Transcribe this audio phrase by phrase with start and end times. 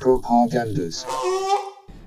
[0.00, 1.04] Propagandas.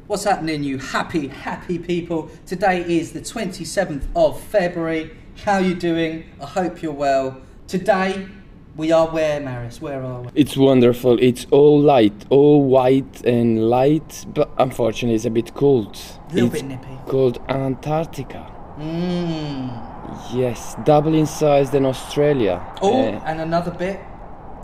[0.07, 2.29] What's happening, you happy, happy people?
[2.46, 5.16] Today is the 27th of February.
[5.46, 6.25] How you doing?
[6.41, 7.41] I hope you're well.
[7.68, 8.27] Today,
[8.76, 9.82] we are where, Marius?
[9.82, 10.30] Where are we?
[10.36, 11.18] It's wonderful.
[11.20, 15.98] It's all light, all white and light, but unfortunately it's a bit cold.
[16.30, 17.00] A little it's bit nippy.
[17.07, 18.52] called Antarctica.
[18.78, 19.95] Mmm.
[20.34, 22.61] Yes, double in size than Australia.
[22.82, 24.00] Oh, Uh, and another bit.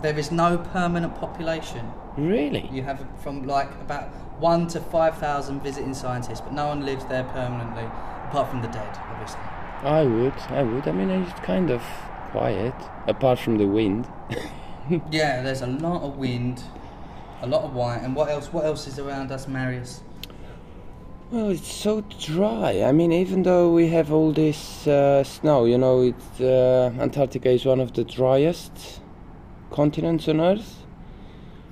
[0.02, 1.92] There is no permanent population.
[2.16, 2.68] really?
[2.72, 4.08] You have from like about
[4.40, 7.84] one to five thousand visiting scientists, but no one lives there permanently,
[8.28, 9.40] apart from the dead, obviously.
[9.84, 10.86] I would, I would.
[10.88, 11.82] I mean, it's kind of
[12.32, 12.74] quiet,
[13.06, 14.06] apart from the wind.
[15.12, 16.64] Yeah, there's a lot of wind,
[17.40, 18.52] a lot of white, and what else?
[18.52, 20.02] What else is around us, Marius?
[21.32, 22.82] Well, it's so dry.
[22.82, 27.48] I mean, even though we have all this uh, snow, you know, it's, uh, Antarctica
[27.48, 29.00] is one of the driest
[29.70, 30.84] continents on Earth.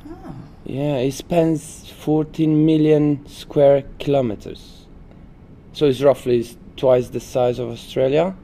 [0.08, 0.34] Oh.
[0.64, 4.86] Yeah, it spans 14 million square kilometers.
[5.74, 8.34] So it's roughly twice the size of Australia.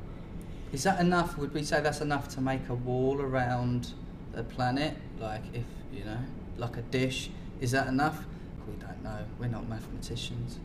[0.75, 1.39] Is that enough?
[1.39, 3.95] Would we say that's enough to make a wall around
[4.33, 4.95] the planet?
[5.19, 5.65] Like, if
[5.95, 6.19] you know,
[6.59, 7.31] like a dish,
[7.63, 8.23] is that enough?
[8.69, 9.25] We don't know.
[9.39, 10.59] We're not mathematicians.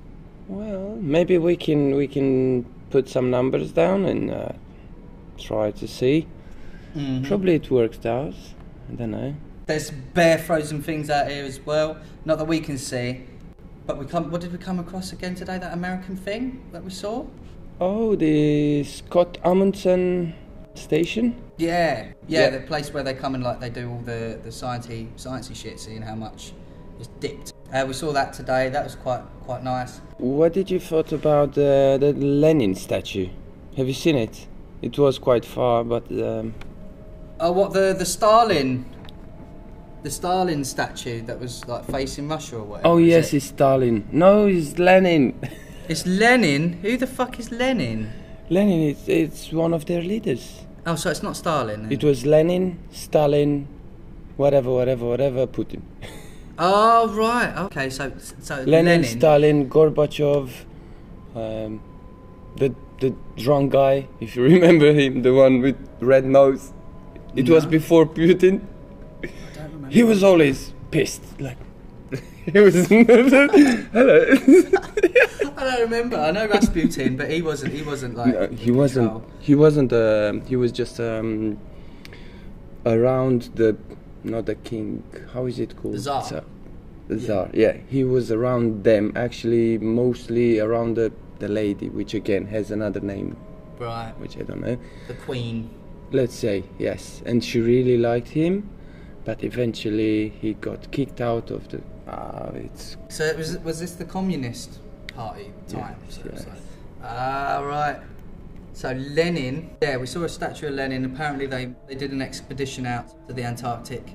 [0.52, 4.50] Well, maybe we can we can put some numbers down and uh,
[5.38, 6.28] try to see.
[6.94, 7.26] Mhm.
[7.26, 8.34] Probably it works out.
[8.92, 9.34] I don't know.
[9.68, 11.96] There's bare frozen things out here as well.
[12.26, 13.22] Not that we can see.
[13.88, 14.30] But we come.
[14.30, 15.58] What did we come across again today?
[15.58, 17.26] That American thing that we saw.
[17.80, 20.34] Oh, the Scott Amundsen
[20.74, 21.36] station.
[21.58, 22.50] Yeah, yeah, Yeah.
[22.50, 25.80] the place where they come and like they do all the the sciencey sciencey shit,
[25.80, 26.52] seeing how much
[27.00, 27.54] is dipped.
[27.74, 28.70] Uh, we saw that today.
[28.70, 30.02] That was quite quite nice.
[30.18, 33.30] What did you thought about uh, the Lenin statue?
[33.78, 34.48] Have you seen it?
[34.82, 36.54] It was quite far, but um,
[37.40, 38.86] Oh, what the the Stalin,
[40.04, 42.88] the Stalin statue that was like facing Russia or whatever.
[42.90, 43.38] oh yes, it?
[43.38, 44.08] it's Stalin.
[44.12, 45.34] No, it's Lenin.
[45.88, 46.74] it's Lenin.
[46.82, 48.12] Who the fuck is Lenin?
[48.50, 50.66] Lenin, it's it's one of their leaders.
[50.86, 51.84] Oh, so it's not Stalin.
[51.84, 51.92] then?
[51.92, 53.68] It was Lenin, Stalin,
[54.36, 55.82] whatever, whatever, whatever, Putin.
[56.58, 57.56] Oh right.
[57.66, 57.90] Okay.
[57.90, 59.04] So so Lenin, Lenin.
[59.04, 60.50] Stalin, Gorbachev,
[61.36, 61.82] um,
[62.58, 66.74] the the drunk guy, if you remember him, the one with red nose.
[67.36, 68.62] It was before Putin.
[69.24, 69.90] I don't remember.
[69.90, 71.58] He was always pissed, like
[72.46, 72.88] he was.
[72.90, 74.26] Hello.
[75.58, 76.18] I don't remember.
[76.18, 77.74] I know Rasputin, but he wasn't.
[77.74, 78.34] He wasn't like.
[78.34, 79.12] No, he wasn't.
[79.12, 79.32] control.
[79.40, 79.94] He wasn't.
[79.94, 81.58] Uh, he was just um,
[82.86, 83.78] around the,
[84.24, 85.04] not a king.
[85.34, 85.96] How is it called?
[85.96, 86.24] The Tsar.
[86.24, 86.44] Tsar.
[87.08, 87.26] The Yeah.
[87.26, 87.50] Tsar.
[87.54, 89.12] Yeah, he was around them.
[89.16, 93.36] Actually, mostly around the the lady, which again has another name,
[93.80, 94.14] Right.
[94.20, 94.78] which I don't know.
[95.08, 95.70] The Queen.
[96.12, 98.70] Let's say yes, and she really liked him,
[99.26, 101.82] but eventually he got kicked out of the.
[102.08, 104.80] Ah, it's So it was was this the Communist
[105.16, 105.96] Party time?
[106.06, 106.46] Yes, so yes.
[107.04, 108.00] Ah, right.
[108.74, 111.06] So Lenin, yeah, we saw a statue of Lenin.
[111.06, 114.14] Apparently, they, they did an expedition out to the Antarctic,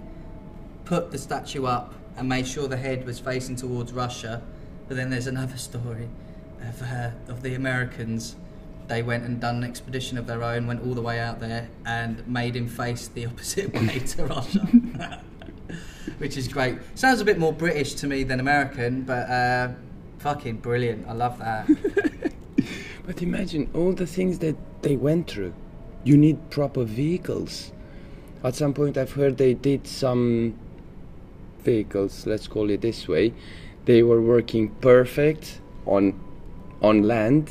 [0.84, 4.42] put the statue up, and made sure the head was facing towards Russia.
[4.88, 6.08] But then there's another story
[6.60, 8.36] of uh, of the Americans.
[8.88, 11.68] They went and done an expedition of their own, went all the way out there,
[11.84, 14.60] and made him face the opposite way to Russia.
[16.18, 16.78] Which is great.
[16.94, 19.68] Sounds a bit more British to me than American, but uh,
[20.18, 21.06] fucking brilliant.
[21.06, 21.68] I love that.
[23.06, 25.54] But imagine all the things that they went through.
[26.02, 27.70] You need proper vehicles.
[28.42, 30.58] At some point, I've heard they did some
[31.60, 33.32] vehicles, let's call it this way.
[33.84, 36.20] They were working perfect on
[36.82, 37.50] on land,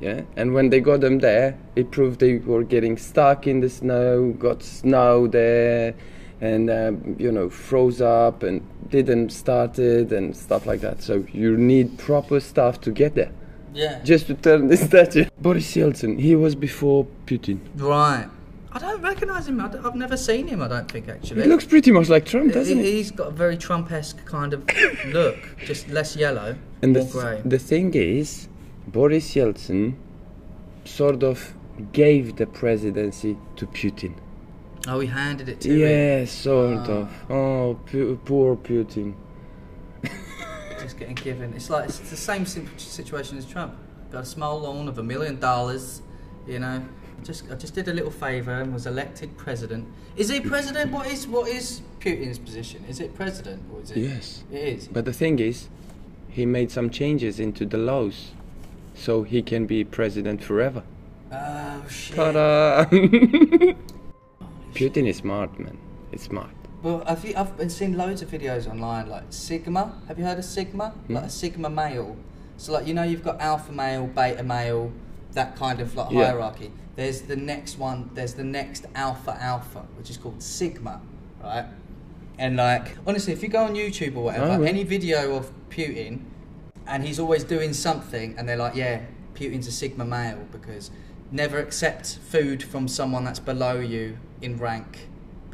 [0.00, 0.22] yeah.
[0.36, 4.32] And when they got them there, it proved they were getting stuck in the snow,
[4.32, 5.94] got snow there,
[6.40, 11.02] and um, you know froze up and didn't start it and stuff like that.
[11.02, 13.32] So you need proper stuff to get there
[13.76, 14.02] yeah.
[14.02, 15.24] just to turn the statue.
[15.40, 17.58] Boris Yeltsin, he was before Putin.
[17.76, 18.26] Right.
[18.72, 19.58] I don't recognise him.
[19.60, 20.60] I have never seen him.
[20.60, 21.42] I don't think actually.
[21.42, 22.92] He looks pretty much like Trump, doesn't He- he?
[22.98, 24.64] He's got a very Trump-esque kind of
[25.06, 27.40] look, just less yellow, And more grey.
[27.44, 28.48] the thing is,
[28.88, 29.94] Boris Yeltsin
[30.84, 31.54] sort of
[31.92, 34.14] gave the presidency to Putin.
[34.88, 35.78] Oh, he handed it to him.
[35.80, 36.92] Yeah, sort Ah.
[36.92, 37.30] of.
[37.30, 39.14] Oh, pu- poor Putin.
[40.86, 41.52] Just getting given.
[41.54, 43.74] It's like it's the same situation as Trump.
[44.12, 46.00] Got a small loan of a million dollars.
[46.46, 46.80] You know,
[47.24, 49.88] just I just did a little favour and was elected president.
[50.16, 50.92] Is he president?
[50.92, 52.84] What is what is Putin's position?
[52.88, 53.96] Is it president or is it?
[53.96, 54.44] Yes.
[54.52, 54.86] It is.
[54.86, 55.68] But the thing is,
[56.28, 58.30] he made some changes into the laws,
[58.94, 60.84] so he can be president forever.
[61.32, 62.14] Oh shit.
[62.14, 62.84] Ta-da!
[64.72, 65.78] Putin is smart, man.
[66.12, 66.55] It's smart.
[66.82, 69.92] Well, I've, I've been seeing loads of videos online, like Sigma.
[70.08, 70.90] Have you heard of Sigma?
[70.90, 71.14] Hmm?
[71.14, 72.16] Like a Sigma male.
[72.58, 74.92] So, like, you know, you've got alpha male, beta male,
[75.32, 76.26] that kind of like Yeah.
[76.26, 76.70] hierarchy.
[76.94, 81.00] There's the next one, there's the next alpha alpha, which is called Sigma,
[81.42, 81.66] right?
[82.38, 84.68] And, like, honestly, if you go on YouTube or whatever, Oh, yeah.
[84.68, 86.20] any video of Putin,
[86.86, 89.00] and he's always doing something, and they're like, yeah,
[89.34, 90.90] Putin's a Sigma male because
[91.30, 95.08] never accept food from someone that's below you in rank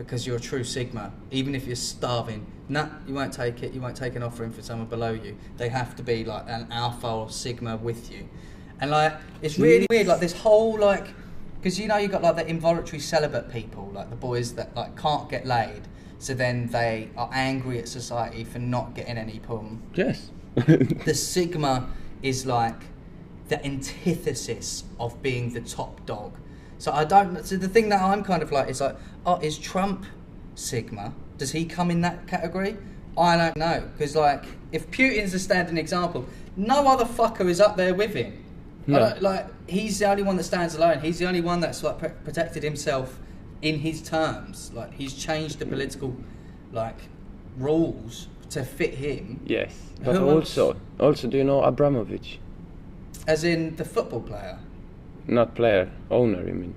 [0.04, 2.46] because you're a true Sigma, even if you're starving.
[2.68, 3.72] Nah, you won't take it.
[3.72, 5.36] You won't take an offering for someone below you.
[5.56, 8.28] They have to be like an Alpha or Sigma with you,
[8.80, 10.06] and like it's really weird.
[10.06, 11.08] Like this whole like,
[11.60, 14.96] because you know you got like the involuntary celibate people, like the boys that like
[14.96, 15.82] can't get laid,
[16.18, 19.82] so then they are angry at society for not getting any pum.
[19.94, 20.30] Yes.
[20.54, 21.88] The Sigma
[22.22, 22.82] is like
[23.48, 26.34] the antithesis of being the top dog.
[26.82, 27.46] So I don't.
[27.46, 30.04] So the thing that I'm kind of like is like, oh, is Trump
[30.56, 31.14] Sigma?
[31.38, 32.76] Does he come in that category?
[33.16, 36.26] I don't know because like if Putin's a standing example,
[36.56, 38.44] no other fucker is up there with him.
[38.88, 39.16] No.
[39.20, 40.98] like he's the only one that stands alone.
[40.98, 43.20] He's the only one that's like pr- protected himself
[43.60, 44.72] in his terms.
[44.74, 46.16] Like he's changed the political
[46.72, 46.98] like
[47.58, 49.40] rules to fit him.
[49.46, 49.72] yes.
[50.02, 50.58] But Who else?
[50.58, 52.40] also, also, do you know Abramovich?
[53.28, 54.58] As in the football player.
[55.26, 56.46] Not player, owner.
[56.46, 56.74] You mean?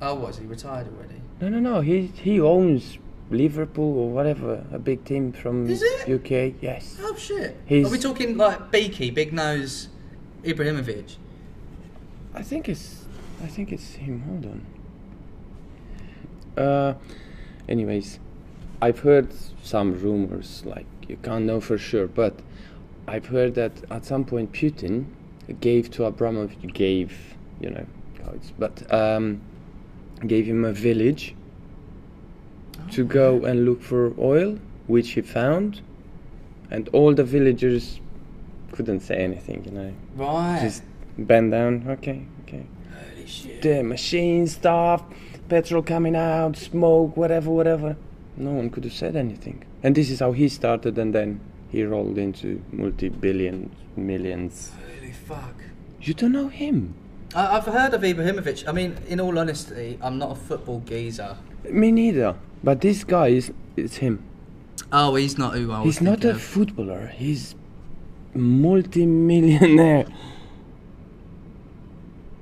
[0.00, 1.20] Oh, was he retired already?
[1.40, 1.80] No, no, no.
[1.80, 2.98] He he owns
[3.30, 5.64] Liverpool or whatever, a big team from?
[5.70, 6.54] UK.
[6.60, 6.98] Yes.
[7.00, 7.56] Oh shit!
[7.66, 9.88] He's- Are we talking like Beaky, Big Nose,
[10.44, 11.16] Ibrahimovic?
[12.34, 13.04] I think it's
[13.42, 14.20] I think it's him.
[14.22, 14.66] Hold on.
[16.64, 16.94] Uh,
[17.68, 18.18] anyways,
[18.80, 20.62] I've heard some rumors.
[20.66, 22.40] Like you can't know for sure, but
[23.08, 25.06] I've heard that at some point Putin
[25.60, 27.12] gave to Abramovich gave
[27.60, 27.84] you know
[28.58, 29.40] but um
[30.26, 31.34] gave him a village
[32.92, 35.80] to go and look for oil, which he found,
[36.70, 38.00] and all the villagers
[38.72, 39.64] couldn't say anything.
[39.64, 40.60] You know, Right.
[40.62, 40.82] just
[41.18, 41.84] bend down.
[41.88, 42.64] Okay, okay
[43.14, 43.62] Holy shit.
[43.62, 45.02] the machine stuff,
[45.48, 47.96] petrol coming out, smoke, whatever, whatever.
[48.36, 49.62] No one could have said anything.
[49.82, 51.40] And this is how he started, and then
[51.72, 53.70] he rolled into multi billions.
[53.96, 55.54] Holy fuck.
[56.00, 56.94] You don't know him?
[57.34, 58.68] I, I've heard of Ibrahimovic.
[58.68, 61.36] I mean, in all honesty, I'm not a football geezer.
[61.70, 62.36] Me neither.
[62.62, 64.22] But this guy is it's him.
[64.92, 66.42] Oh, he's not who I was He's not a of.
[66.42, 67.06] footballer.
[67.06, 67.54] He's
[68.34, 70.04] multi-millionaire.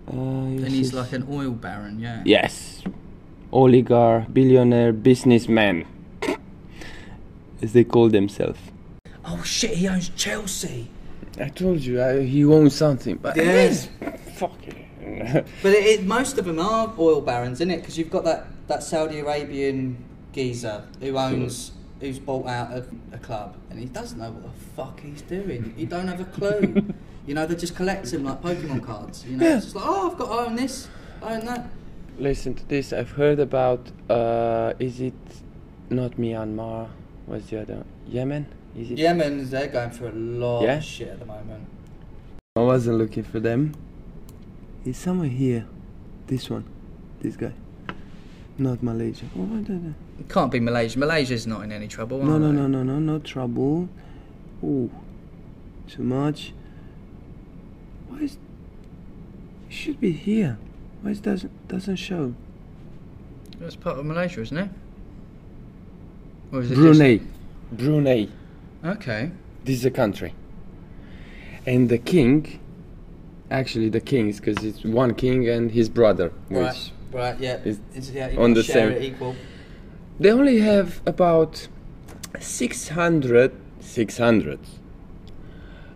[0.09, 2.23] Uh, And he's like an oil baron, yeah.
[2.25, 2.83] Yes.
[3.53, 5.85] Oligarch, billionaire, businessman.
[7.63, 8.59] As they call themselves.
[9.33, 10.89] Oh shit, he owns Chelsea.
[11.39, 13.17] I told you, I, he owns something.
[13.17, 13.89] But Yes.
[14.35, 14.77] Fuck it.
[15.63, 17.79] But it, it, most of them are oil barons, isn't it?
[17.79, 23.19] Because you've got that, that Saudi Arabian geezer who owns, who's bought out a, a
[23.19, 25.75] club, and he doesn't know what the fuck he's doing.
[25.77, 26.85] He don't have a clue.
[27.27, 29.25] you know, they just collect them like Pokemon cards.
[29.27, 29.57] You know, Yeah.
[29.57, 30.89] it's just like, oh, I've got I own this,
[31.23, 31.69] I own that.
[32.19, 32.93] Listen to this.
[32.93, 35.15] I've heard about, uh, is it
[35.91, 36.89] not Myanmar?
[37.27, 37.85] What's the other?
[38.09, 38.47] Yemen?
[38.77, 38.99] Is it?
[38.99, 40.77] Yemen, they're going through a lot Yeah?
[40.79, 41.65] of shit at the moment.
[42.57, 43.75] I wasn't looking for them.
[44.85, 45.67] He's somewhere here.
[46.27, 46.65] This one.
[47.21, 47.53] This guy.
[48.59, 49.25] Not Malaysia.
[49.37, 50.99] Oh, what the- the- It can't be Malaysia.
[50.99, 52.23] Malaysia's not in any trouble.
[52.23, 52.53] No, are no, they?
[52.53, 53.89] no, no, no, no trouble.
[54.63, 54.91] Oh,
[55.89, 56.53] too much.
[58.09, 58.35] Why is?
[59.69, 60.59] It should be here.
[61.03, 62.35] Why is doesn't doesn't show?
[63.59, 64.71] That's part of Malaysia, isn't it?
[66.53, 67.21] Or is it Brunei,
[67.73, 68.29] Brunei.
[68.85, 69.31] Okay.
[69.65, 70.35] This is a country.
[71.67, 72.59] And the king,
[73.51, 76.91] actually the kings, because it's one king and his brother, Right.
[77.13, 77.39] Right.
[77.41, 77.57] Yeah.
[77.65, 78.29] is It's, yeah.
[78.31, 79.35] You on the share same- it equal.
[80.21, 81.67] they only have about
[82.39, 84.59] 600 600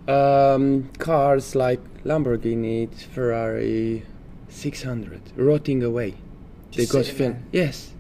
[0.09, 4.03] um, cars like lamborghini ferrari
[4.49, 6.15] 600 rotting away
[6.71, 7.63] Just they got sitting fin- there.
[7.65, 7.93] yes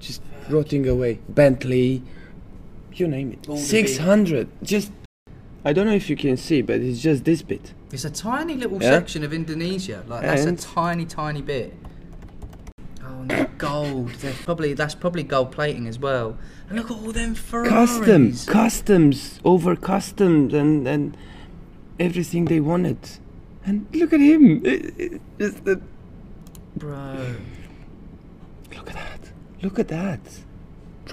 [0.00, 2.02] just rotting away bentley
[3.00, 4.92] you name it All the big- 600 just
[5.64, 8.54] i don't know if you can see but it's just this bit It's a tiny
[8.54, 8.90] little Yeah.
[8.96, 9.98] section of Indonesia.
[10.08, 11.74] Like that's And- a tiny, tiny bit.
[13.04, 14.08] Oh, and they're gold.
[14.22, 16.28] They're probably that's probably gold plating as well.
[16.68, 17.68] And look at all them Ferraris.
[17.68, 21.04] customs customs over customs and and
[22.06, 22.96] everything they wanted
[23.66, 25.76] and look at him It- it- just the
[26.80, 27.36] bro.
[28.76, 29.20] Look at that.
[29.62, 30.22] Look at that.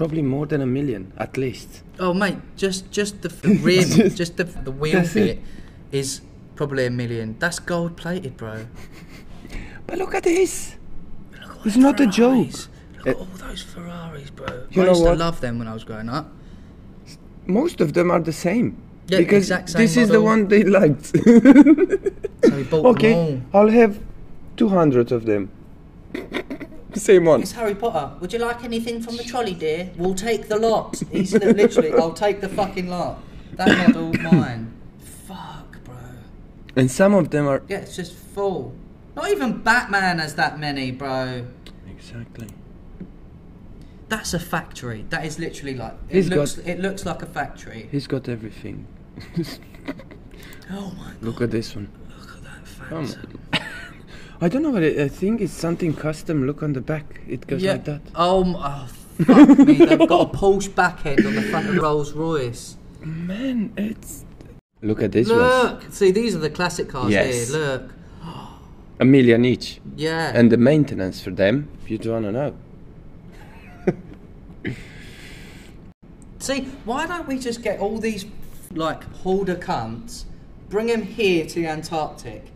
[0.00, 1.82] Probably more than a million, at least.
[1.98, 5.38] Oh mate, just just the, the rim, Just- the the wheel that's bit it.
[5.92, 6.22] is
[6.56, 7.36] probably a million.
[7.38, 8.64] That's gold plated, bro.
[9.86, 10.76] But look at this.
[11.42, 12.48] Look at It's not a joke.
[12.96, 14.46] Look Uh, at all those Ferraris, bro.
[14.70, 15.10] You I know used what?
[15.18, 16.26] to love them when I was growing up.
[17.46, 18.68] Most of them are the same.
[19.08, 21.12] Yeah, because exact same this is the one they liked.
[22.48, 23.42] So we bought them okay.
[23.52, 23.92] I'll have
[24.56, 25.50] 200 of them.
[26.94, 27.42] Same one.
[27.42, 28.12] It's Harry Potter.
[28.20, 29.90] Would you like anything from the trolley, dear?
[29.96, 31.00] We'll take the lot.
[31.10, 33.20] He's li- literally, I'll take the fucking lot.
[33.54, 34.72] That model's mine.
[35.26, 35.94] Fuck, bro.
[36.76, 37.62] And some of them are.
[37.68, 38.74] Yeah, it's just full.
[39.16, 41.46] Not even Batman has that many, bro.
[41.88, 42.48] Exactly.
[44.08, 45.04] That's a factory.
[45.10, 46.56] That is literally like it He's looks.
[46.56, 47.88] got- It looks like a factory.
[47.92, 48.86] He's got everything.
[50.72, 51.16] Oh my god!
[51.22, 51.90] Look at this one.
[52.16, 53.40] Look at that Phantom.
[54.40, 56.46] I don't know what it, I think it's something custom.
[56.46, 57.20] Look on the back.
[57.28, 58.00] It goes like that.
[58.14, 58.86] Oh, m- oh
[59.24, 59.74] fuck me!
[59.74, 62.76] They've got a Porsche back end on the front of the Rolls Royce.
[63.04, 64.24] Man, it's.
[64.82, 65.38] Look at this one.
[65.38, 67.50] Look, see, these are the classic cars Yes.
[67.50, 67.58] here.
[67.58, 67.90] Look,
[68.98, 69.78] A million each.
[69.96, 70.32] yeah.
[70.34, 72.54] And the maintenance for them, if you don't wanna know.
[76.38, 78.24] See, why don't we just get all these
[78.72, 80.24] like hoarder cunts,
[80.70, 82.46] bring them here to the Antarctic,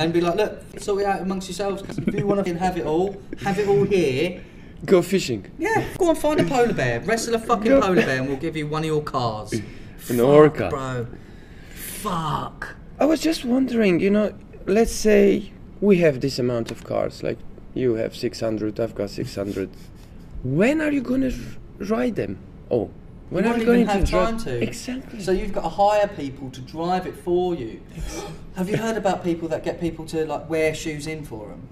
[0.00, 1.82] and be like, look, sort it out amongst yourselves.
[1.98, 4.42] if you want to have it all, have it all here.
[4.86, 5.44] Go fishing.
[5.58, 8.38] Yeah, go and find a polar bear, wrestle a fucking Go- polar bear, and we'll
[8.38, 9.52] give you one of your cars.
[10.08, 10.68] An Fuck, orca.
[10.70, 11.06] bro.
[11.74, 12.76] Fuck.
[12.98, 14.32] I was just wondering, you know,
[14.66, 15.52] let's say
[15.82, 17.38] we have this amount of cars, like
[17.74, 19.70] you have 600, I've got 600.
[20.42, 22.38] When are you gonna r- ride them?
[22.70, 22.90] Oh,
[23.30, 24.44] when you are won't going even have time drive?
[24.44, 24.62] to.
[24.62, 25.20] Exactly.
[25.20, 27.80] So you've got to hire people to drive it for you.
[28.56, 31.68] Have you heard about people that get people to like wear shoes in for them?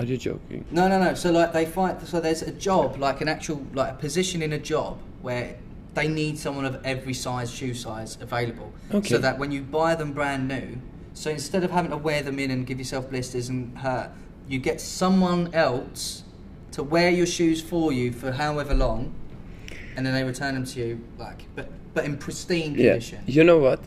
[0.00, 0.64] are you joking?
[0.70, 1.14] No, no, no.
[1.14, 2.00] So like they find.
[2.08, 5.56] So there's a job, like an actual like a position in a job where
[5.92, 8.72] they need someone of every size shoe size available.
[8.94, 9.08] Okay.
[9.08, 10.80] So that when you buy them brand new,
[11.12, 14.10] so instead of having to wear them in and give yourself blisters and hurt,
[14.48, 16.24] you get someone else
[16.72, 19.14] to wear your shoes for you for however long,
[19.96, 22.92] and then they return them to you like, but but in pristine Yeah.
[22.92, 23.18] condition.
[23.26, 23.80] You know what?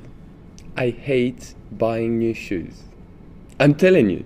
[0.75, 2.83] I hate buying new shoes.
[3.59, 4.25] I'm telling you.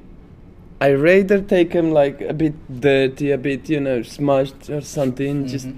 [0.79, 5.47] I rather take them like a bit dirty, a bit, you know, smudged or something.
[5.47, 5.77] Just Mhm.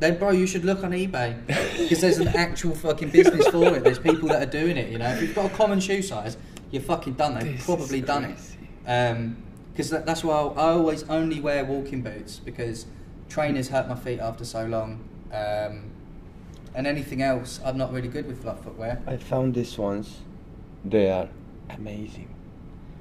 [0.00, 1.34] Then, bro, you should look on eBay
[1.78, 3.84] because there's an actual fucking business for it.
[3.84, 4.90] There's people that are doing it.
[4.90, 6.36] You know, if you've got a common shoe size,
[6.70, 7.34] you're fucking done.
[7.38, 8.36] They've This probably done it.
[8.36, 9.30] crazy.
[9.72, 12.86] Because that, that's why I, I always only wear walking boots because
[13.28, 15.08] trainers hurt my feet after so long.
[15.32, 15.90] Um,
[16.74, 19.00] and anything else, I'm not really good with flat footwear.
[19.06, 20.18] I found these ones.
[20.84, 21.28] They are
[21.70, 22.28] amazing.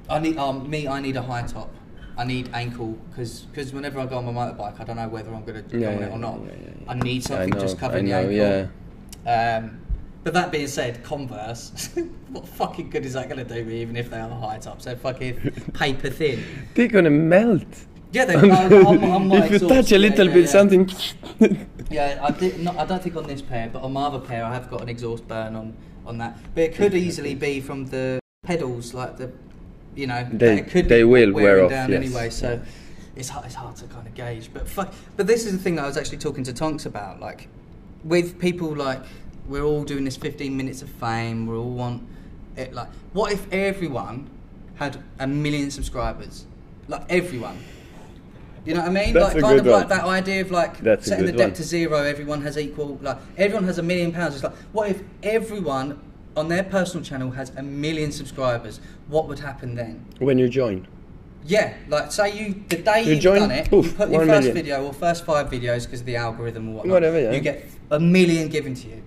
[0.09, 0.87] I need um, me.
[0.87, 1.73] I need a high top.
[2.15, 5.43] I need ankle because whenever I go on my motorbike, I don't know whether I'm
[5.43, 6.39] going to Yeah, go on it or not.
[6.41, 6.91] yeah, yeah, yeah.
[6.91, 8.67] I need I something know, just I covering know, the yeah.
[9.25, 9.65] ankle.
[9.65, 9.79] Um,
[10.23, 11.89] but that being said, Converse,
[12.29, 13.81] what fucking good is that going to do me?
[13.81, 15.39] Even if they are high tops, they're fucking
[15.73, 16.43] paper thin.
[16.75, 17.85] They're gonna melt.
[18.13, 18.35] Yeah, they.
[18.51, 20.49] I'm, I'm if you touch a little yeah, bit, yeah.
[20.49, 20.89] something.
[21.89, 22.59] Yeah, I did.
[22.59, 24.81] Not, I don't think on this pair, but on my other pair, I have got
[24.81, 25.75] an exhaust burn on
[26.07, 26.37] on that.
[26.55, 29.31] But it could easily be from the pedals, like the,
[29.95, 32.03] you know, They- it could they be will wear off, down yes.
[32.03, 32.29] anyway.
[32.31, 32.59] So
[33.15, 34.49] it's hard, it's hard to kind of gauge.
[34.51, 37.19] But fuck, but this is the thing that I was actually talking to Tonks about,
[37.19, 37.47] like
[38.03, 39.01] with people like
[39.47, 41.45] we're all doing this 15 minutes of fame.
[41.45, 42.01] We all want
[42.55, 42.73] it.
[42.73, 44.29] Like, what if everyone
[44.75, 46.45] had a million subscribers?
[46.87, 47.59] Like everyone.
[48.65, 49.13] You know what I mean?
[49.13, 51.53] That's like kind of good like that idea of like That's setting the debt one.
[51.55, 51.97] to zero.
[51.97, 52.97] Everyone has equal.
[53.01, 54.35] Like everyone has a million pounds.
[54.35, 55.99] It's like what if everyone
[56.35, 58.79] on their personal channel has a million subscribers?
[59.07, 60.05] What would happen then?
[60.19, 60.87] when you join.
[61.45, 64.29] Yeah, like say you the day You you've join, done it, you put your first
[64.29, 64.53] million.
[64.53, 66.93] video or first five videos because of the algorithm or whatnot.
[66.93, 67.31] Whatever, yeah.
[67.33, 69.03] You get a million given to you.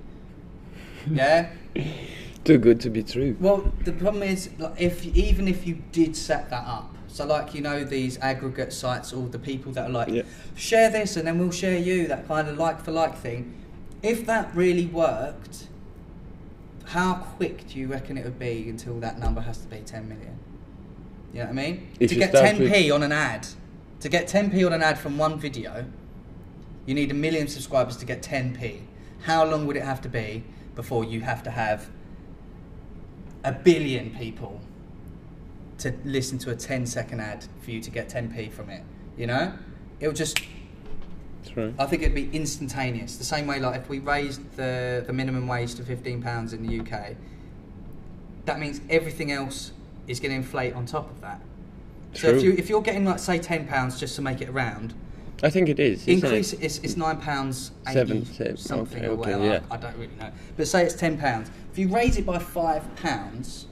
[1.11, 1.51] Yeah.
[2.45, 3.37] Too good to be true.
[3.41, 7.55] Well, the problem is, like, if even if you did set that up, so like
[7.55, 10.23] you know these aggregate sites, all the people that are like, Yeah.
[10.55, 13.55] share this and then we'll share you, that kind of like for like thing.
[14.03, 15.69] If that really worked,
[16.85, 20.07] how quick do you reckon it would be until that number has to be 10
[20.11, 20.39] million?
[21.33, 21.89] You know what I mean?
[21.99, 23.49] If to get 10p on an ad,
[24.01, 25.87] to get 10p on an ad from one video,
[26.85, 28.83] you need a million subscribers to get 10p.
[29.23, 30.45] How long would it have to be
[30.75, 31.89] before you have to have
[33.43, 34.61] a billion people
[35.79, 38.83] to listen to a 10 second ad for you to get 10p from it?
[39.17, 39.53] You know?
[40.01, 40.39] It'll just
[41.53, 41.75] True.
[41.79, 43.17] I think it'd be instantaneous.
[43.17, 46.67] The same way, like if we raised the, the minimum wage to fifteen pounds in
[46.67, 47.15] the UK,
[48.45, 49.73] that means everything else
[50.07, 51.41] is going to inflate on top of that.
[52.15, 52.51] So if True.
[52.51, 54.95] you if you're getting like say ten pounds just to make it round,
[55.43, 56.61] I think it increase it?
[56.61, 56.65] it?
[56.65, 59.45] it's, it's nine pounds Seven, seven, something okay, or whatever.
[59.45, 59.61] yeah.
[59.71, 60.31] I, I don't really know.
[60.57, 61.51] But say it's ten pounds.
[61.73, 63.67] If you raise it by five pounds,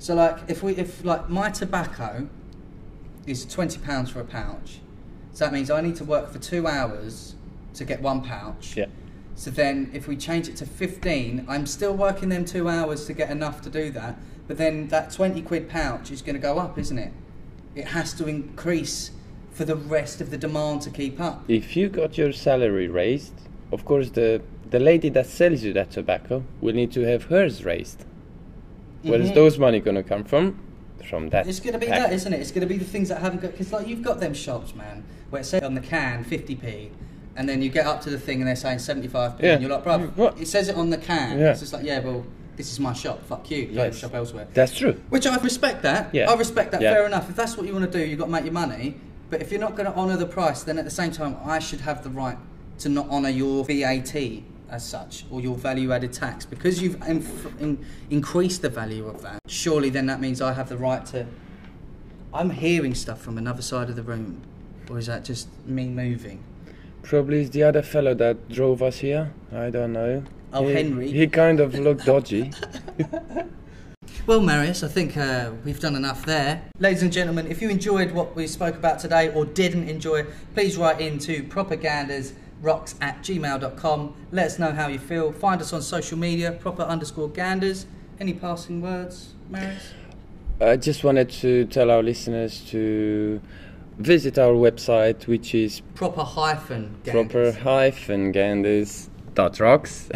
[0.00, 2.28] so like if we if like my tobacco
[3.26, 4.80] is twenty pounds for a pouch,
[5.32, 7.36] So that means I need to work for two hours
[7.74, 8.76] to get one pouch.
[8.76, 8.86] Yeah.
[9.36, 13.14] So then, if we change it to 15, I'm still working them two hours to
[13.14, 14.18] get enough to do that.
[14.46, 17.12] But then that 20 quid pouch is going to go up, isn't it?
[17.74, 19.12] It has to increase
[19.52, 21.44] for the rest of the demand to keep up.
[21.48, 23.32] If you got your salary raised,
[23.72, 27.64] of course the the lady that sells you that tobacco will need to have hers
[27.64, 28.04] raised.
[29.02, 29.34] Where's Mhm.
[29.34, 30.58] those money gonna come from?
[31.08, 31.46] From that.
[31.48, 31.98] It's going to be pack.
[31.98, 32.40] that, isn't it?
[32.40, 33.52] It's going to be the things that haven't got.
[33.52, 36.90] Because, like, you've got them shops, man, where it says on the can 50p,
[37.36, 39.54] and then you get up to the thing and they're saying 75p, Yeah.
[39.54, 40.38] and you're like, bro, What?
[40.38, 41.38] it says it on the can.
[41.40, 41.50] Yeah.
[41.52, 42.24] It's just like, yeah, well,
[42.56, 43.96] this is my shop, fuck you, go Yes.
[43.96, 44.46] shop elsewhere.
[44.52, 44.96] That's true.
[45.08, 46.10] Which I respect that.
[46.12, 46.30] Yeah.
[46.30, 46.82] I respect that.
[46.82, 46.92] Yeah.
[46.92, 47.30] Fair enough.
[47.30, 48.96] If that's what you want to do, you've got to make your money.
[49.30, 51.58] But if you're not going to honour the price, then at the same time, I
[51.60, 52.36] should have the right
[52.80, 57.60] to not honour your VAT as such or your value added tax because you've inf-
[57.60, 59.38] in- increased the value of that.
[59.46, 61.26] Surely then that means I have the right to.
[62.32, 64.40] I'm hearing stuff from another side of the room,
[64.88, 66.42] or is that just me moving?
[67.02, 69.32] Probably it's the other fellow that drove us here.
[69.52, 70.22] I don't know.
[70.52, 71.10] Oh, he, Henry.
[71.10, 72.52] He kind of looked dodgy.
[74.26, 76.62] Well, Marius, I think uh, we've done enough there.
[76.78, 80.76] Ladies and gentlemen, if you enjoyed what we spoke about today or didn't enjoy, please
[80.76, 81.42] write in to
[82.62, 84.14] propagandasrocks at gmail.com.
[84.32, 85.32] Let us know how you feel.
[85.32, 87.86] Find us on social media, proper underscore ganders.
[88.18, 89.92] Any passing words, Marius?
[90.60, 93.40] I just wanted to tell our listeners to
[93.98, 100.10] visit our website, which is Proper hyphen proper hyphen ganders dot rocks.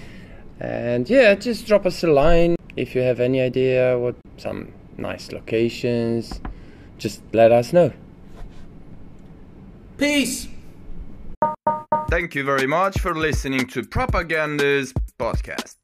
[0.60, 5.30] and yeah, just drop us a line if you have any idea what some nice
[5.30, 6.40] locations.
[6.98, 7.92] Just let us know.
[9.96, 10.48] Peace!
[12.14, 15.83] Thank you very much for listening to Propaganda's podcast.